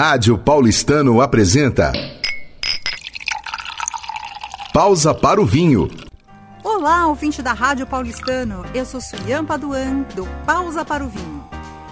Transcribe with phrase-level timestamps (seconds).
[0.00, 1.90] Rádio Paulistano apresenta.
[4.72, 5.90] Pausa para o vinho.
[6.62, 8.64] Olá, ouvinte da Rádio Paulistano.
[8.72, 11.44] Eu sou Suyan Paduan, do Pausa para o Vinho.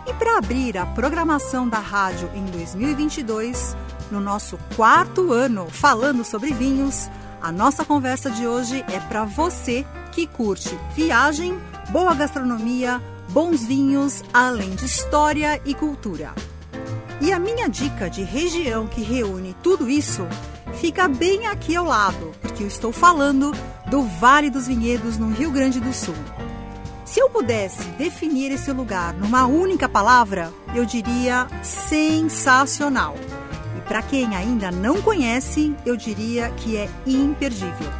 [0.06, 3.76] E para abrir a programação da rádio em 2022,
[4.12, 7.10] no nosso quarto ano falando sobre vinhos,
[7.42, 11.58] a nossa conversa de hoje é para você que curte viagem,
[11.90, 16.32] boa gastronomia, bons vinhos, além de história e cultura.
[17.20, 20.26] E a minha dica de região que reúne tudo isso
[20.74, 23.52] fica bem aqui ao lado, porque eu estou falando
[23.90, 26.14] do Vale dos Vinhedos, no Rio Grande do Sul.
[27.06, 33.14] Se eu pudesse definir esse lugar numa única palavra, eu diria sensacional.
[33.78, 37.90] E para quem ainda não conhece, eu diria que é imperdível.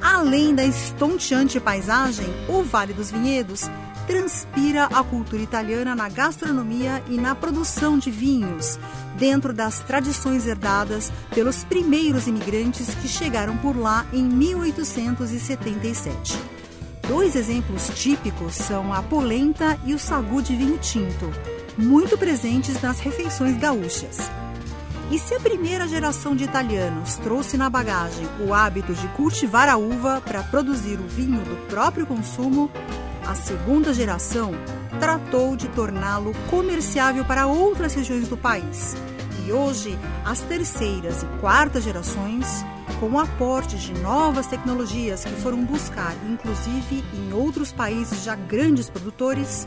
[0.00, 3.68] Além da estonteante paisagem, o Vale dos Vinhedos
[4.06, 8.78] transpira a cultura italiana na gastronomia e na produção de vinhos,
[9.16, 16.38] dentro das tradições herdadas pelos primeiros imigrantes que chegaram por lá em 1877.
[17.08, 21.30] Dois exemplos típicos são a polenta e o sagu de vinho tinto,
[21.76, 24.18] muito presentes nas refeições gaúchas.
[25.10, 29.76] E se a primeira geração de italianos trouxe na bagagem o hábito de cultivar a
[29.76, 32.70] uva para produzir o vinho do próprio consumo,
[33.26, 34.52] a segunda geração
[35.00, 38.94] tratou de torná-lo comerciável para outras regiões do país.
[39.46, 42.64] E hoje, as terceiras e quartas gerações,
[43.00, 48.88] com o aporte de novas tecnologias que foram buscar, inclusive em outros países já grandes
[48.88, 49.66] produtores,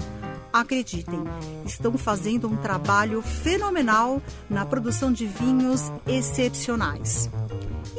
[0.51, 1.23] acreditem,
[1.65, 7.29] estão fazendo um trabalho fenomenal na produção de vinhos excepcionais.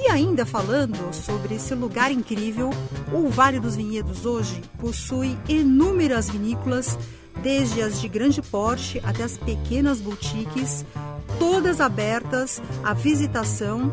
[0.00, 2.70] E ainda falando sobre esse lugar incrível,
[3.12, 6.96] o Vale dos Vinhedos hoje possui inúmeras vinícolas,
[7.42, 10.86] desde as de grande porte até as pequenas boutiques,
[11.36, 13.92] todas abertas à visitação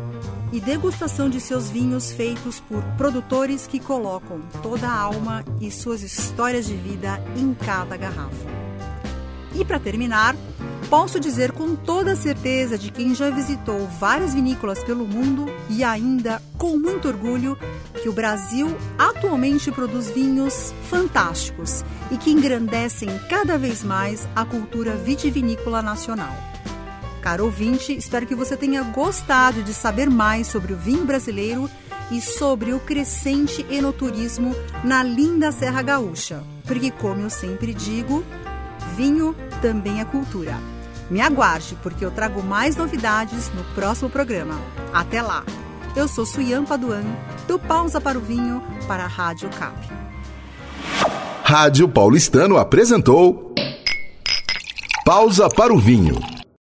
[0.52, 6.02] e degustação de seus vinhos feitos por produtores que colocam toda a alma e suas
[6.02, 8.65] histórias de vida em cada garrafa.
[9.58, 10.36] E para terminar,
[10.88, 16.40] Posso dizer com toda certeza de quem já visitou várias vinícolas pelo mundo e ainda
[16.56, 17.58] com muito orgulho
[18.00, 24.94] que o Brasil atualmente produz vinhos fantásticos e que engrandecem cada vez mais a cultura
[24.94, 26.32] vitivinícola nacional.
[27.20, 31.68] Caro ouvinte, espero que você tenha gostado de saber mais sobre o vinho brasileiro
[32.12, 38.24] e sobre o crescente enoturismo na linda Serra Gaúcha, porque, como eu sempre digo,
[38.96, 40.58] vinho também é cultura.
[41.10, 44.58] Me aguarde, porque eu trago mais novidades no próximo programa.
[44.92, 45.44] Até lá!
[45.94, 47.04] Eu sou Suyan Paduan,
[47.46, 49.76] do Pausa para o Vinho, para a Rádio Cap.
[51.42, 53.54] Rádio Paulistano apresentou
[55.04, 56.35] Pausa para o Vinho.